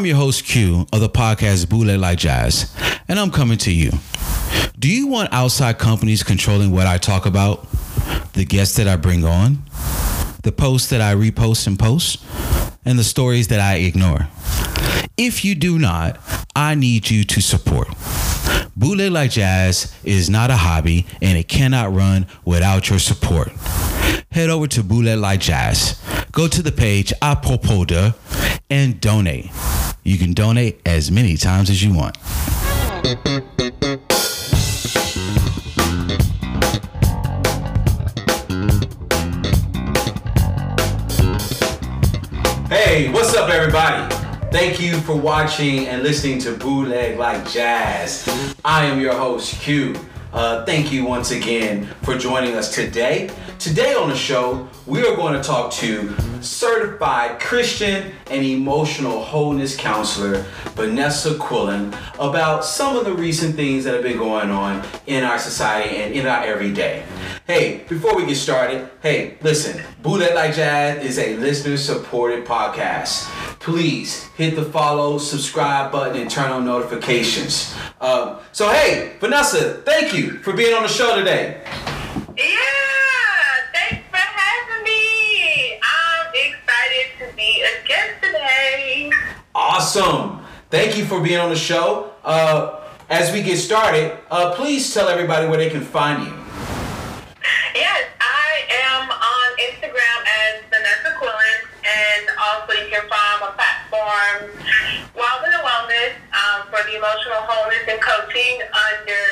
I'm 0.00 0.06
your 0.06 0.16
host 0.16 0.46
Q 0.46 0.86
of 0.94 1.00
the 1.00 1.10
podcast 1.10 1.68
Bootleg 1.68 2.00
Like 2.00 2.16
Jazz, 2.18 2.74
and 3.06 3.18
I'm 3.20 3.30
coming 3.30 3.58
to 3.58 3.70
you. 3.70 3.90
Do 4.78 4.88
you 4.88 5.06
want 5.08 5.30
outside 5.30 5.78
companies 5.78 6.22
controlling 6.22 6.70
what 6.70 6.86
I 6.86 6.96
talk 6.96 7.26
about? 7.26 7.70
The 8.32 8.46
guests 8.46 8.78
that 8.78 8.88
I 8.88 8.96
bring 8.96 9.26
on? 9.26 9.62
The 10.42 10.52
posts 10.52 10.88
that 10.88 11.02
I 11.02 11.14
repost 11.14 11.66
and 11.66 11.78
post? 11.78 12.24
And 12.86 12.98
the 12.98 13.04
stories 13.04 13.48
that 13.48 13.60
I 13.60 13.74
ignore? 13.74 14.26
If 15.18 15.44
you 15.44 15.54
do 15.54 15.78
not, 15.78 16.18
I 16.56 16.76
need 16.76 17.10
you 17.10 17.22
to 17.24 17.42
support. 17.42 17.88
Bootleg 18.74 19.12
Like 19.12 19.32
Jazz 19.32 19.94
is 20.02 20.30
not 20.30 20.48
a 20.48 20.56
hobby 20.56 21.04
and 21.20 21.36
it 21.36 21.46
cannot 21.46 21.92
run 21.92 22.26
without 22.46 22.88
your 22.88 23.00
support. 23.00 23.52
Head 24.32 24.48
over 24.48 24.66
to 24.68 24.82
Bootleg 24.82 25.18
Like 25.18 25.40
Jazz. 25.40 26.02
Go 26.32 26.48
to 26.48 26.62
the 26.62 26.72
page 26.72 27.12
Apopoda 27.20 28.14
and 28.70 28.98
donate. 28.98 29.50
You 30.02 30.16
can 30.16 30.32
donate 30.32 30.80
as 30.86 31.10
many 31.10 31.36
times 31.36 31.68
as 31.68 31.82
you 31.82 31.92
want. 31.94 32.16
Hey, 42.68 43.12
what's 43.12 43.34
up, 43.34 43.50
everybody? 43.50 44.14
Thank 44.50 44.80
you 44.80 44.98
for 45.00 45.14
watching 45.14 45.86
and 45.86 46.02
listening 46.02 46.38
to 46.40 46.56
Bootleg 46.56 47.18
Like 47.18 47.48
Jazz. 47.50 48.26
I 48.64 48.86
am 48.86 49.00
your 49.00 49.14
host, 49.14 49.60
Q. 49.60 49.94
Uh, 50.32 50.64
thank 50.64 50.92
you 50.92 51.04
once 51.04 51.32
again 51.32 51.86
for 52.02 52.16
joining 52.16 52.54
us 52.54 52.72
today. 52.72 53.28
Today 53.58 53.94
on 53.94 54.08
the 54.08 54.16
show, 54.16 54.68
we 54.86 55.00
are 55.00 55.16
going 55.16 55.34
to 55.34 55.42
talk 55.42 55.72
to 55.72 56.14
certified 56.40 57.40
Christian 57.40 58.12
and 58.30 58.44
emotional 58.44 59.22
wholeness 59.22 59.76
counselor 59.76 60.46
Vanessa 60.76 61.34
Quillin 61.34 61.92
about 62.20 62.64
some 62.64 62.96
of 62.96 63.04
the 63.04 63.12
recent 63.12 63.56
things 63.56 63.82
that 63.84 63.92
have 63.92 64.04
been 64.04 64.18
going 64.18 64.50
on 64.50 64.82
in 65.06 65.24
our 65.24 65.38
society 65.38 65.96
and 65.96 66.14
in 66.14 66.26
our 66.26 66.44
everyday. 66.44 67.04
Hey, 67.50 67.82
before 67.88 68.14
we 68.14 68.26
get 68.26 68.36
started, 68.36 68.88
hey, 69.02 69.36
listen, 69.42 69.82
Bootleg 70.02 70.36
Like 70.36 70.54
Jazz 70.54 71.04
is 71.04 71.18
a 71.18 71.36
listener 71.38 71.76
supported 71.76 72.46
podcast. 72.46 73.24
Please 73.58 74.26
hit 74.36 74.54
the 74.54 74.64
follow, 74.64 75.18
subscribe 75.18 75.90
button, 75.90 76.22
and 76.22 76.30
turn 76.30 76.52
on 76.52 76.64
notifications. 76.64 77.74
Um, 78.00 78.38
so, 78.52 78.70
hey, 78.70 79.16
Vanessa, 79.18 79.82
thank 79.84 80.14
you 80.14 80.38
for 80.44 80.52
being 80.52 80.72
on 80.74 80.84
the 80.84 80.88
show 80.88 81.16
today. 81.16 81.60
Yeah, 82.38 82.54
thanks 83.74 84.08
for 84.08 84.16
having 84.16 84.84
me. 84.84 85.80
I'm 85.82 86.26
excited 86.32 87.18
to 87.18 87.36
be 87.36 87.62
a 87.62 87.84
guest 87.88 88.22
today. 88.22 89.10
Awesome. 89.56 90.44
Thank 90.70 90.96
you 90.96 91.04
for 91.04 91.20
being 91.20 91.40
on 91.40 91.50
the 91.50 91.56
show. 91.56 92.12
Uh, 92.22 92.82
as 93.08 93.32
we 93.32 93.42
get 93.42 93.56
started, 93.56 94.16
uh, 94.30 94.54
please 94.54 94.94
tell 94.94 95.08
everybody 95.08 95.48
where 95.48 95.58
they 95.58 95.68
can 95.68 95.80
find 95.80 96.28
you. 96.28 96.40
Yes, 97.74 98.02
I 98.18 98.66
am 98.90 99.10
on 99.10 99.48
Instagram 99.70 100.18
as 100.26 100.60
Vanessa 100.70 101.14
Quillin, 101.22 101.58
and 101.86 102.28
also 102.36 102.74
you 102.74 102.90
can 102.90 103.06
find 103.06 103.36
my 103.40 103.54
platform, 104.20 104.50
Wellness 105.16 105.54
and 105.54 105.64
Wellness, 105.64 106.12
um, 106.32 106.68
for 106.68 106.80
the 106.88 106.96
emotional 106.96 107.40
wholeness 107.40 107.84
and 107.88 108.00
coaching 108.00 108.60
under 108.68 109.24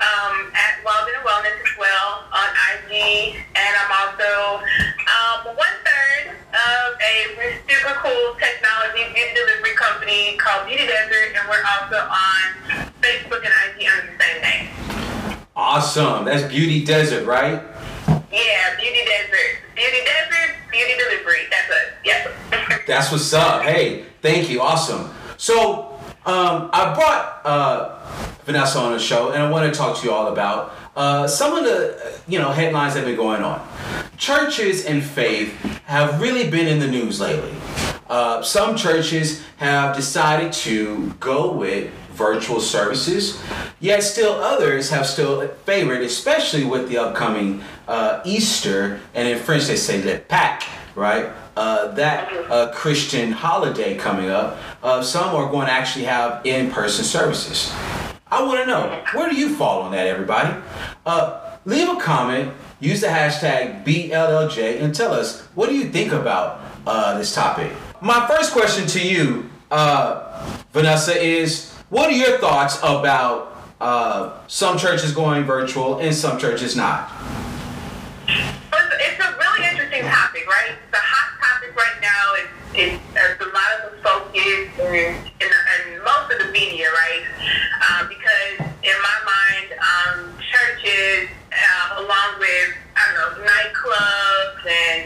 um, 0.00 0.52
at 0.54 0.80
Wellness 0.84 1.14
and 1.18 1.26
Wellness 1.26 1.56
as 1.58 1.74
well 1.78 2.24
on 2.32 2.48
IG, 2.74 3.36
and 3.54 3.72
I'm 3.76 3.90
also 3.90 4.62
um, 4.64 5.56
one 5.56 5.76
third 5.84 6.34
of 6.50 6.98
a 6.98 7.58
super 7.68 7.94
cool 8.02 8.34
technology 8.38 9.12
beauty 9.14 9.34
delivery 9.34 9.74
company 9.76 10.36
called 10.36 10.66
Beauty 10.66 10.86
Desert, 10.86 11.36
and 11.36 11.48
we're 11.48 11.64
also 11.66 11.98
on 11.98 12.90
Facebook 13.02 13.42
and 13.44 13.54
IG 13.70 13.86
under 13.86 14.12
the 14.12 14.18
same 14.18 14.42
name. 14.42 14.68
Awesome. 15.56 16.24
That's 16.24 16.44
Beauty 16.44 16.84
Desert, 16.84 17.26
right? 17.26 17.62
Yeah, 18.32 18.76
Beauty 18.78 19.04
Desert. 19.04 19.60
Beauty 19.74 20.00
Desert, 20.04 20.56
Beauty 20.70 20.94
Delivery. 20.96 21.50
That's 21.50 21.68
it. 21.68 21.92
Yes. 22.04 22.79
That's 22.90 23.12
what's 23.12 23.32
up. 23.32 23.62
Hey, 23.62 24.04
thank 24.20 24.50
you. 24.50 24.60
Awesome. 24.60 25.14
So, 25.36 25.96
um, 26.26 26.70
I 26.72 26.92
brought 26.92 27.40
uh, 27.44 28.00
Vanessa 28.44 28.80
on 28.80 28.90
the 28.90 28.98
show, 28.98 29.30
and 29.30 29.40
I 29.40 29.48
want 29.48 29.72
to 29.72 29.78
talk 29.78 29.96
to 29.98 30.04
you 30.04 30.12
all 30.12 30.26
about 30.26 30.72
uh, 30.96 31.28
some 31.28 31.56
of 31.56 31.62
the 31.62 32.20
you 32.26 32.40
know 32.40 32.50
headlines 32.50 32.94
that 32.94 33.00
have 33.00 33.06
been 33.06 33.16
going 33.16 33.44
on. 33.44 33.64
Churches 34.16 34.86
and 34.86 35.04
faith 35.04 35.54
have 35.84 36.20
really 36.20 36.50
been 36.50 36.66
in 36.66 36.80
the 36.80 36.88
news 36.88 37.20
lately. 37.20 37.54
Uh, 38.08 38.42
some 38.42 38.74
churches 38.74 39.44
have 39.58 39.94
decided 39.94 40.52
to 40.52 41.14
go 41.20 41.52
with 41.52 41.92
virtual 42.14 42.60
services, 42.60 43.40
yet 43.78 44.02
still 44.02 44.32
others 44.32 44.90
have 44.90 45.06
still 45.06 45.46
favored, 45.64 46.02
especially 46.02 46.64
with 46.64 46.88
the 46.88 46.98
upcoming 46.98 47.62
uh, 47.86 48.20
Easter, 48.24 48.98
and 49.14 49.28
in 49.28 49.38
French 49.38 49.66
they 49.66 49.76
say 49.76 50.02
Le 50.02 50.18
Pâques, 50.18 50.66
right? 51.00 51.32
Uh, 51.56 51.88
that 51.92 52.30
uh, 52.50 52.70
Christian 52.72 53.32
holiday 53.32 53.96
coming 53.96 54.28
up. 54.28 54.58
Uh, 54.82 55.02
some 55.02 55.34
are 55.34 55.50
going 55.50 55.66
to 55.66 55.72
actually 55.72 56.04
have 56.04 56.44
in-person 56.46 57.04
services. 57.04 57.72
I 58.30 58.44
want 58.44 58.60
to 58.60 58.66
know 58.66 59.02
where 59.14 59.28
do 59.28 59.34
you 59.34 59.56
fall 59.56 59.82
on 59.82 59.92
that, 59.92 60.06
everybody? 60.06 60.54
Uh, 61.04 61.56
leave 61.64 61.88
a 61.88 61.98
comment. 61.98 62.52
Use 62.78 63.00
the 63.00 63.08
hashtag 63.08 63.84
BLLJ 63.84 64.80
and 64.80 64.94
tell 64.94 65.12
us 65.12 65.42
what 65.54 65.68
do 65.68 65.74
you 65.74 65.88
think 65.88 66.12
about 66.12 66.60
uh, 66.86 67.18
this 67.18 67.34
topic. 67.34 67.72
My 68.00 68.26
first 68.28 68.52
question 68.52 68.86
to 68.88 69.06
you, 69.06 69.50
uh, 69.70 70.46
Vanessa, 70.72 71.18
is 71.20 71.72
what 71.88 72.08
are 72.08 72.16
your 72.16 72.38
thoughts 72.38 72.78
about 72.78 73.48
some 74.48 74.78
churches 74.78 75.12
going 75.12 75.44
virtual 75.44 75.98
and 75.98 76.14
some 76.14 76.38
churches 76.38 76.76
not? 76.76 77.10
It's, 78.28 79.18
it's 79.18 79.24
a 79.24 79.36
really 79.36 79.68
interesting 79.68 79.89
topic, 80.08 80.46
right? 80.46 80.72
A 80.92 80.96
hot 80.96 81.30
topic 81.40 81.76
right 81.76 81.98
now. 82.00 82.24
It's, 82.38 82.52
it's, 82.72 82.98
there's 83.14 83.40
a 83.40 83.50
lot 83.50 83.70
of 83.76 83.90
the 83.90 83.98
focus 84.02 84.40
in, 84.78 85.14
in, 85.40 85.50
in 85.50 85.82
most 86.04 86.32
of 86.32 86.38
the 86.38 86.50
media, 86.52 86.88
right? 86.90 87.24
Uh, 87.82 88.08
because 88.08 88.70
in 88.82 88.96
my 89.02 89.18
mind, 89.26 89.68
um, 89.80 90.18
churches, 90.40 91.28
uh, 91.52 92.00
along 92.04 92.38
with 92.38 92.70
I 92.96 93.02
don't 93.12 93.16
know 93.16 93.30
nightclubs 93.48 94.62
and 94.64 95.00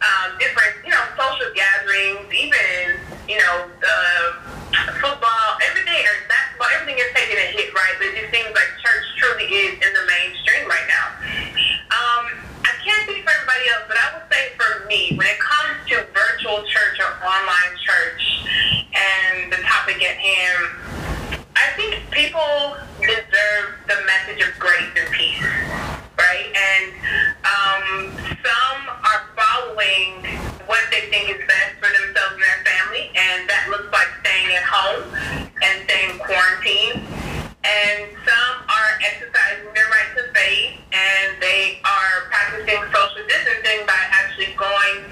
um, 0.00 0.28
different 0.38 0.76
you 0.84 0.92
know 0.92 1.04
social 1.16 1.50
gatherings, 1.52 2.28
even 2.32 3.00
you 3.28 3.38
know 3.38 3.68
the 3.80 3.98
football, 5.00 5.48
everything 5.68 6.00
or 6.04 6.16
basketball, 6.28 6.68
everything 6.76 6.98
is 7.00 7.10
taking 7.14 7.36
a 7.36 7.48
hit, 7.52 7.72
right? 7.74 7.94
But 7.98 8.12
it 8.12 8.22
just 8.22 8.30
seems 8.32 8.52
like 8.54 8.70
church 8.80 9.04
truly 9.18 9.48
is 9.48 9.74
in 9.80 9.90
the 9.92 10.04
mainstream 10.06 10.68
right 10.68 10.88
now. 10.88 11.06
Um, 11.90 12.24
I 12.64 12.72
can't 12.84 13.02
speak 13.08 13.24
for 13.24 13.32
everybody 13.32 13.64
else, 13.72 13.84
but 13.88 13.96
I 13.98 14.06
would 14.16 14.26
say 14.32 14.52
for 14.56 14.86
me, 14.86 15.16
when 15.16 15.26
it 15.26 15.40
comes 15.40 15.76
to 15.90 16.06
virtual 16.12 16.62
church 16.68 16.96
or 17.00 17.10
online 17.24 17.74
church 17.80 18.22
and 18.94 19.52
the 19.52 19.60
topic 19.64 20.00
at 20.04 20.16
hand, 20.16 20.64
I 21.56 21.66
think 21.76 22.00
people 22.10 22.76
deserve 23.00 23.76
the 23.88 23.98
message 24.06 24.40
of 24.46 24.56
grace 24.58 24.92
and 24.96 25.10
peace, 25.12 25.42
right? 26.16 26.48
And 26.48 26.92
um, 27.44 27.84
some 28.40 28.80
are 28.88 29.22
following 29.36 30.24
what 30.66 30.80
they 30.90 31.10
think 31.10 31.28
is 31.30 31.42
best 31.48 31.76
for 31.80 31.90
themselves 31.90 32.38
and 32.38 32.44
their 32.44 32.62
family, 32.64 33.10
and 33.12 33.48
that 33.48 33.66
looks 33.68 33.92
like 33.92 34.08
staying 34.24 34.56
at 34.56 34.64
home 34.64 35.04
and 35.62 35.74
staying 35.84 36.18
quarantined. 36.18 37.02
And 37.60 38.08
some 38.24 38.54
are 38.64 38.90
exercising 39.04 39.68
their 39.74 39.84
right 39.92 40.10
to 40.16 40.32
faith, 40.32 40.80
and 40.96 41.36
they 41.42 41.78
are 41.84 42.24
practicing 42.32 42.80
social 42.88 43.20
distancing 43.28 43.84
by 43.84 44.00
actually 44.16 44.56
going 44.56 45.04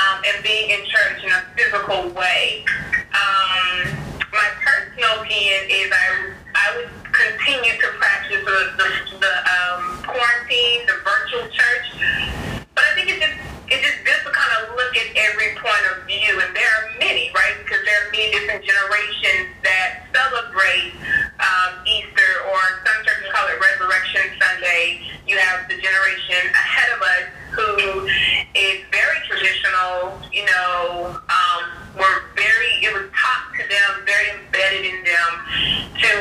um, 0.00 0.16
and 0.24 0.42
being 0.42 0.70
in 0.70 0.80
church 0.88 1.20
in 1.22 1.30
a 1.30 1.44
physical 1.52 2.08
way. 2.16 2.64
Um, 3.12 4.00
my 4.32 4.48
personal 4.64 5.20
opinion 5.20 5.60
is 5.68 5.92
I, 5.92 6.32
I 6.54 6.66
would 6.76 6.90
continue 7.12 7.74
to 7.74 7.88
practice 7.98 8.40
the, 8.46 8.58
the, 8.78 8.88
the 9.18 9.34
um, 9.44 9.82
quarantine, 10.06 10.86
the 10.86 10.96
virtual 11.04 11.44
church. 11.50 11.86
But 12.74 12.84
I 12.86 12.94
think 12.94 13.10
it's 13.10 13.20
just, 13.20 13.36
it's 13.68 13.82
just 13.82 14.00
good 14.06 14.20
to 14.24 14.30
kind 14.32 14.52
of 14.62 14.74
look 14.78 14.94
at 14.96 15.08
every 15.18 15.58
point 15.58 15.84
of 15.92 16.06
view. 16.06 16.38
And 16.38 16.54
there 16.56 16.70
are 16.80 16.86
many, 17.02 17.28
right? 17.34 17.58
Because 17.60 17.82
there 17.84 17.98
are 18.06 18.08
many 18.14 18.30
different 18.32 18.62
generations 18.64 19.50
that 19.66 20.06
celebrate 20.14 20.94
um, 21.42 21.82
Easter, 21.86 22.30
or 22.54 22.60
some 22.86 22.98
churches 23.02 23.30
call 23.34 23.46
it 23.50 23.58
Resurrection 23.58 24.30
Sunday. 24.38 25.02
You 25.26 25.38
have 25.38 25.66
the 25.66 25.78
generation 25.78 26.38
ahead 26.54 26.90
of 26.94 27.00
us 27.02 27.26
who 27.50 28.06
is 28.54 28.78
very 28.90 29.18
traditional, 29.26 30.18
you 30.30 30.44
know, 30.46 31.18
um, 31.18 31.62
were 31.98 32.30
very, 32.36 32.72
it 32.82 32.92
was 32.94 33.10
taught 33.10 33.50
to 33.58 33.62
them, 33.66 33.90
very 34.06 34.30
embedded 34.38 34.86
in 34.86 34.98
them 35.02 35.30
to 35.98 36.12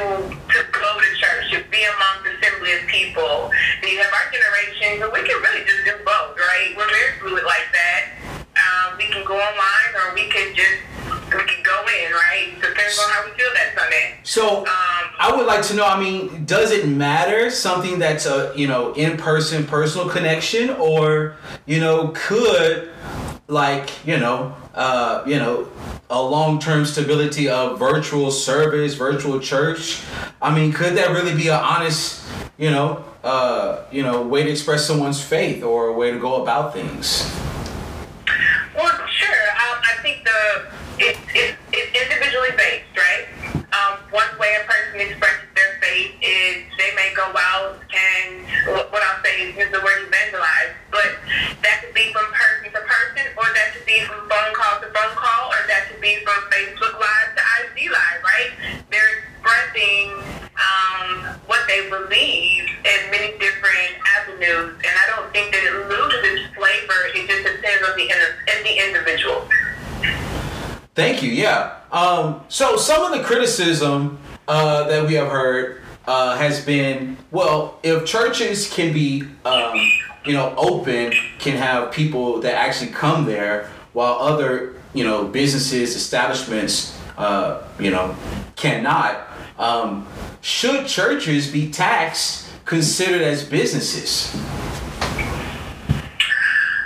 to 0.49 0.59
go 0.73 0.89
to 0.97 1.09
church, 1.21 1.51
to 1.53 1.61
be 1.69 1.81
among 1.85 2.25
the 2.25 2.33
assembly 2.33 2.73
of 2.73 2.83
people. 2.89 3.51
Then 3.81 3.93
you 3.93 3.99
have 4.01 4.09
our 4.09 4.27
generation 4.33 4.97
who 4.97 5.07
we 5.13 5.21
can 5.27 5.37
really 5.37 5.61
just 5.65 5.85
do 5.85 5.93
both, 6.01 6.33
right? 6.37 6.73
We're 6.75 6.89
very 6.89 7.19
fluid 7.21 7.45
like 7.45 7.69
that. 7.71 8.01
Um, 8.57 8.97
we 8.97 9.05
can 9.05 9.23
go 9.23 9.37
online 9.37 9.91
or 10.01 10.13
we 10.15 10.25
can 10.27 10.55
just, 10.55 10.81
we 11.29 11.43
can 11.45 11.61
go 11.61 11.77
in, 11.85 12.11
right? 12.11 12.57
To 12.61 12.67
sense 12.73 12.97
on 12.99 13.89
that. 13.89 14.18
So 14.29 14.63
I 14.67 15.33
would 15.35 15.47
like 15.47 15.63
to 15.63 15.73
know. 15.73 15.87
I 15.87 15.99
mean, 15.99 16.45
does 16.45 16.69
it 16.69 16.87
matter 16.87 17.49
something 17.49 17.97
that's 17.97 18.27
a 18.27 18.53
you 18.55 18.67
know 18.67 18.93
in 18.93 19.17
person 19.17 19.65
personal 19.65 20.07
connection, 20.07 20.69
or 20.69 21.37
you 21.65 21.79
know 21.79 22.09
could 22.13 22.91
like 23.47 23.89
you 24.05 24.19
know 24.19 24.55
uh, 24.75 25.23
you 25.25 25.39
know 25.39 25.67
a 26.11 26.21
long 26.21 26.59
term 26.59 26.85
stability 26.85 27.49
of 27.49 27.79
virtual 27.79 28.29
service, 28.29 28.93
virtual 28.93 29.39
church? 29.39 30.03
I 30.43 30.53
mean, 30.53 30.73
could 30.73 30.95
that 30.97 31.09
really 31.09 31.33
be 31.35 31.47
an 31.47 31.59
honest 31.59 32.23
you 32.59 32.69
know 32.69 33.03
uh, 33.23 33.85
you 33.91 34.03
know 34.03 34.21
way 34.21 34.43
to 34.43 34.51
express 34.51 34.85
someone's 34.85 35.19
faith 35.23 35.63
or 35.63 35.87
a 35.87 35.93
way 35.93 36.11
to 36.11 36.19
go 36.19 36.43
about 36.43 36.71
things? 36.71 37.25
Well, 38.75 38.93
sure. 39.07 39.43
Um, 39.57 39.81
I 39.81 39.97
think 40.03 40.23
the 40.23 40.69
it, 40.99 41.17
it, 41.33 41.55
it's 41.73 41.97
individually 41.97 42.51
based, 42.55 42.93
right? 42.95 43.25
Um, 43.69 43.99
one 44.09 44.27
way 44.39 44.57
a 44.57 44.65
person 44.65 44.99
expresses 44.99 45.45
their 45.53 45.77
faith 45.79 46.17
is 46.21 46.65
they 46.81 46.91
may 46.95 47.13
go 47.15 47.29
out 47.37 47.77
and 47.93 48.43
what 48.73 48.91
what 48.91 49.03
I'll 49.03 49.21
say 49.23 49.45
is 49.45 49.55
use 49.55 49.69
the 49.71 49.79
word 49.79 50.09
evangelize, 50.09 50.73
but 50.89 51.21
that 51.61 51.85
could 51.85 51.93
be 51.93 52.11
from 52.11 52.25
person 52.33 52.73
to 52.73 52.81
person, 52.81 53.25
or 53.37 53.45
that 53.45 53.77
could 53.77 53.85
be 53.85 54.01
from 54.09 54.25
phone 54.25 54.51
call 54.57 54.81
to 54.81 54.89
phone 54.89 55.13
call, 55.13 55.53
or 55.53 55.61
that 55.69 55.85
could 55.87 56.01
be 56.01 56.17
from 56.25 56.39
Facebook 56.49 56.97
Live 56.97 57.29
to 57.37 57.43
IG 57.61 57.93
Live, 57.93 58.19
right? 58.25 58.51
They're 58.89 59.21
expressing 59.21 60.17
um, 60.57 61.39
what 61.45 61.61
they 61.69 61.87
believe 61.93 62.65
in 62.83 62.99
many 63.13 63.37
different 63.37 64.01
avenues, 64.17 64.81
and 64.81 64.93
I 64.97 65.05
don't 65.13 65.29
think 65.31 65.53
that 65.53 65.61
it 65.61 65.77
loses 65.87 66.41
its 66.41 66.55
flavor. 66.57 66.99
It 67.13 67.29
just 67.29 67.45
depends 67.45 67.85
on 67.85 67.93
the 67.95 68.09
in- 68.09 68.37
in 68.49 68.59
the 68.65 68.75
individual. 68.81 69.45
Thank 70.99 71.23
you. 71.23 71.31
Yeah. 71.31 71.77
Um, 71.93 72.41
so 72.49 72.75
some 72.75 73.09
of 73.09 73.17
the 73.17 73.23
criticism 73.23 74.19
uh, 74.49 74.85
that 74.89 75.07
we 75.07 75.13
have 75.13 75.29
heard 75.29 75.81
uh, 76.05 76.35
has 76.35 76.65
been, 76.65 77.15
well, 77.31 77.79
if 77.83 78.05
churches 78.05 78.69
can 78.69 78.91
be, 78.91 79.23
um, 79.45 79.77
you 80.25 80.33
know, 80.33 80.53
open, 80.57 81.13
can 81.37 81.55
have 81.55 81.93
people 81.93 82.41
that 82.41 82.53
actually 82.55 82.91
come 82.91 83.23
there, 83.23 83.69
while 83.93 84.15
other, 84.15 84.75
you 84.93 85.05
know, 85.05 85.23
businesses, 85.23 85.95
establishments, 85.95 86.99
uh, 87.17 87.65
you 87.79 87.91
know, 87.91 88.13
cannot. 88.57 89.25
Um, 89.57 90.05
should 90.41 90.85
churches 90.85 91.49
be 91.49 91.71
taxed, 91.71 92.49
considered 92.65 93.21
as 93.21 93.45
businesses? 93.45 94.35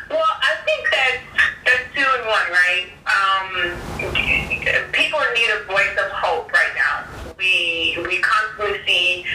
Well, 0.07 0.21
I 0.21 0.55
think 0.65 0.87
that 0.91 1.17
that's 1.65 1.95
two 1.95 2.01
in 2.01 2.27
one, 2.27 2.51
right? 2.51 2.89
Um, 3.09 3.93
people 4.93 5.19
need 5.35 5.49
a 5.49 5.63
voice 5.65 5.95
of 5.97 6.11
hope 6.11 6.51
right 6.51 6.73
now. 6.75 7.05
We 7.37 7.97
we 8.07 8.19
constantly 8.19 8.79
see 8.85 9.25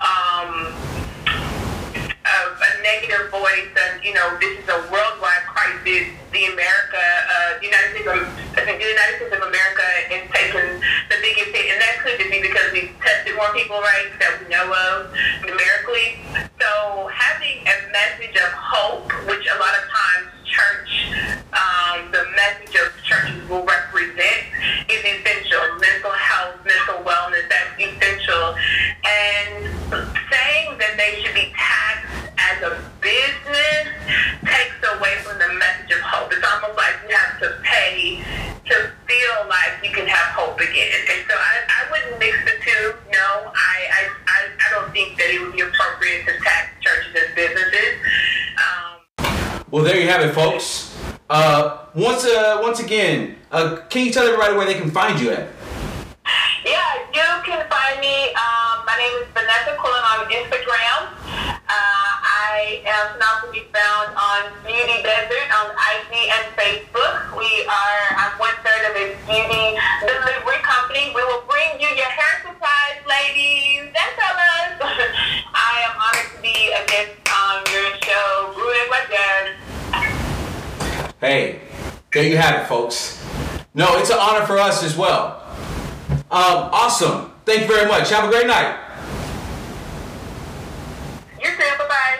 um, 0.00 0.74
a, 2.24 2.36
a 2.50 2.82
negative 2.82 3.30
voice, 3.30 3.70
and 3.78 4.02
you 4.02 4.14
know 4.14 4.36
this 4.40 4.58
is 4.58 4.68
a 4.68 4.78
worldwide 4.90 5.46
crisis. 5.46 6.02
The 6.32 6.44
America, 6.50 6.98
uh, 6.98 7.62
United 7.62 7.94
States, 7.94 8.10
of, 8.10 8.26
the 8.58 8.74
United 8.74 9.14
States 9.22 9.34
of 9.38 9.42
America 9.46 9.86
is 10.10 10.26
taking 10.34 10.82
the 11.06 11.18
biggest 11.22 11.54
hit, 11.54 11.70
and 11.70 11.78
that 11.78 12.02
could 12.02 12.18
just 12.18 12.30
be 12.30 12.42
because 12.42 12.72
we've 12.74 12.90
tested 12.98 13.36
more 13.36 13.54
people, 13.54 13.78
right, 13.78 14.10
that 14.18 14.42
we 14.42 14.50
know 14.50 14.66
of 14.66 15.14
numerically. 15.46 16.18
So 16.58 17.06
having 17.14 17.62
a 17.62 17.76
message 17.94 18.34
of 18.34 18.50
hope, 18.50 19.06
which 19.30 19.46
a 19.46 19.56
lot 19.62 19.74
of 19.78 19.84
times 19.86 20.26
church, 20.42 20.90
um, 21.54 22.10
the 22.10 22.26
message 22.34 22.74
of 22.82 22.90
churches 23.06 23.38
will 23.48 23.62
represent, 23.62 24.42
is 24.90 25.02
essential. 25.06 25.62
Mental 25.78 26.10
health, 26.10 26.58
mental 26.66 26.98
wellness, 27.06 27.46
that's 27.46 27.78
essential. 27.78 28.58
And 29.06 29.70
saying 30.30 30.78
that 30.82 30.94
they 30.98 31.22
should 31.22 31.34
be 31.34 31.54
taxed 31.54 32.10
as 32.38 32.62
a 32.62 32.72
business 33.00 33.86
takes 34.44 34.78
away 34.96 35.14
from 35.22 35.38
the 35.38 35.48
message 35.58 35.90
of 35.96 36.00
hope. 36.00 36.32
It's 36.32 36.44
almost 36.44 36.76
like 36.76 36.94
you 37.08 37.14
have 37.16 37.40
to 37.40 37.48
pay 37.62 38.22
to 38.66 38.74
feel 39.06 39.36
like 39.48 39.82
you 39.82 39.90
can 39.90 40.06
have 40.06 40.28
hope 40.36 40.58
again. 40.60 40.92
And 41.10 41.24
so 41.28 41.34
I, 41.34 41.54
I 41.68 41.80
wouldn't 41.90 42.18
mix 42.18 42.36
the 42.44 42.56
two. 42.64 42.94
No, 43.12 43.52
I, 43.52 43.76
I, 43.92 44.02
I, 44.26 44.38
I 44.48 44.66
don't 44.72 44.92
think 44.92 45.16
that 45.18 45.30
it 45.30 45.40
would 45.40 45.52
be 45.52 45.60
appropriate 45.60 46.26
to 46.26 46.32
tax 46.42 46.70
churches 46.80 47.14
as 47.16 47.34
businesses. 47.34 47.94
Um, 48.60 49.64
Well, 49.70 49.84
there 49.84 49.98
you 49.98 50.03
have 50.14 50.30
it, 50.30 50.32
folks. 50.32 50.94
Uh, 51.28 51.90
once, 51.94 52.24
uh, 52.24 52.60
once 52.62 52.78
again, 52.78 53.34
uh, 53.50 53.82
can 53.90 54.06
you 54.06 54.12
tell 54.12 54.22
everybody 54.22 54.54
where 54.54 54.66
they 54.66 54.78
can 54.78 54.90
find 54.90 55.18
you 55.18 55.30
at? 55.30 55.50
Yeah, 56.62 56.78
you 57.10 57.28
can 57.42 57.66
find 57.66 57.98
me. 57.98 58.30
Um, 58.30 58.86
my 58.86 58.94
name 58.94 59.10
is 59.18 59.26
Vanessa 59.34 59.74
Quillin 59.74 60.04
on 60.14 60.30
Instagram. 60.30 61.10
Uh, 61.66 62.10
I 62.46 62.78
am 62.86 63.18
can 63.18 63.26
also 63.26 63.50
be 63.50 63.66
found 63.74 64.14
on 64.14 64.54
Beauty 64.62 65.02
Desert 65.02 65.48
on 65.50 65.74
IG 65.74 66.30
and 66.30 66.46
Facebook. 66.54 67.34
We 67.34 67.66
are 67.66 68.02
I'm 68.14 68.38
one 68.38 68.54
third 68.62 68.86
of 68.86 68.94
a 68.94 69.18
beauty 69.26 69.74
delivery 69.98 70.62
company. 70.62 71.10
We 71.10 71.26
will 71.26 71.42
bring 71.50 71.82
you 71.82 71.90
your 71.90 72.06
hair 72.06 72.38
supplies, 72.46 73.02
ladies 73.02 73.90
and 73.90 74.10
fellas. 74.14 74.78
Hey, 81.24 81.60
there 82.12 82.22
you 82.22 82.36
have 82.36 82.60
it, 82.60 82.66
folks. 82.66 83.18
No, 83.72 83.96
it's 83.96 84.10
an 84.10 84.18
honor 84.20 84.44
for 84.44 84.58
us 84.58 84.84
as 84.84 84.94
well. 84.94 85.42
Um, 86.30 86.68
awesome. 86.70 87.32
Thank 87.46 87.62
you 87.62 87.66
very 87.66 87.88
much. 87.88 88.10
Have 88.10 88.28
a 88.28 88.30
great 88.30 88.46
night. 88.46 88.78
You 91.40 91.48
too. 91.48 91.78
Bye 91.78 91.88
bye. 91.88 92.18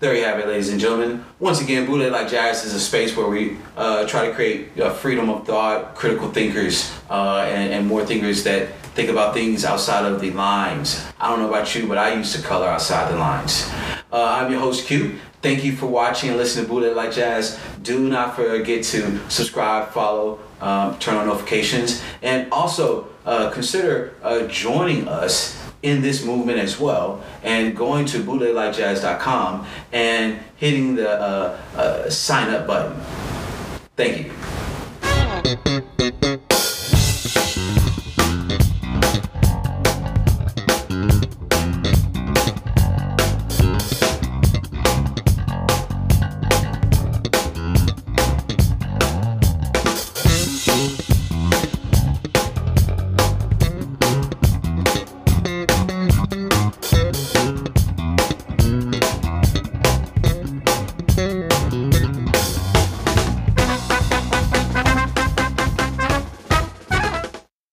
There 0.00 0.16
you 0.16 0.24
have 0.24 0.40
it, 0.40 0.48
ladies 0.48 0.70
and 0.70 0.80
gentlemen. 0.80 1.24
Once 1.38 1.60
again, 1.60 1.86
Bootleg 1.86 2.10
Like 2.10 2.28
Jazz 2.28 2.64
is 2.64 2.74
a 2.74 2.80
space 2.80 3.16
where 3.16 3.28
we 3.28 3.56
uh, 3.76 4.04
try 4.08 4.26
to 4.26 4.34
create 4.34 4.80
uh, 4.80 4.92
freedom 4.92 5.30
of 5.30 5.46
thought, 5.46 5.94
critical 5.94 6.28
thinkers, 6.28 6.92
uh, 7.08 7.46
and, 7.48 7.72
and 7.72 7.86
more 7.86 8.04
thinkers 8.04 8.42
that 8.42 8.74
think 8.96 9.10
about 9.10 9.32
things 9.32 9.64
outside 9.64 10.10
of 10.10 10.20
the 10.20 10.32
lines. 10.32 11.06
I 11.20 11.28
don't 11.28 11.38
know 11.38 11.48
about 11.48 11.72
you, 11.76 11.86
but 11.86 11.98
I 11.98 12.14
used 12.14 12.34
to 12.34 12.42
color 12.42 12.66
outside 12.66 13.12
the 13.12 13.16
lines. 13.16 13.70
Uh, 14.10 14.24
I'm 14.24 14.50
your 14.50 14.60
host, 14.60 14.86
Q. 14.86 15.18
Thank 15.42 15.64
you 15.64 15.76
for 15.76 15.86
watching 15.86 16.30
and 16.30 16.38
listening 16.38 16.64
to 16.64 16.72
Bootleg 16.72 16.96
Like 16.96 17.12
Jazz. 17.12 17.58
Do 17.82 18.08
not 18.08 18.34
forget 18.36 18.82
to 18.84 19.30
subscribe, 19.30 19.90
follow, 19.90 20.38
um, 20.60 20.98
turn 20.98 21.16
on 21.16 21.26
notifications, 21.26 22.02
and 22.22 22.50
also 22.50 23.08
uh, 23.26 23.50
consider 23.50 24.14
uh, 24.22 24.46
joining 24.46 25.06
us 25.06 25.62
in 25.82 26.00
this 26.00 26.24
movement 26.24 26.58
as 26.58 26.80
well 26.80 27.22
and 27.44 27.76
going 27.76 28.04
to 28.06 28.18
bootleglikejazz.com 28.18 29.66
and 29.92 30.40
hitting 30.56 30.96
the 30.96 31.10
uh, 31.10 31.60
uh, 31.76 32.10
sign 32.10 32.52
up 32.52 32.66
button. 32.66 32.98
Thank 33.94 34.26
you. 34.26 34.32